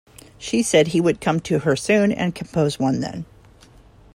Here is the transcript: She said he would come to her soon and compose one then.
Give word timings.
She 0.39 0.63
said 0.63 0.87
he 0.87 0.99
would 0.99 1.21
come 1.21 1.39
to 1.41 1.59
her 1.59 1.75
soon 1.75 2.11
and 2.11 2.33
compose 2.33 2.79
one 2.79 3.01
then. 3.01 3.25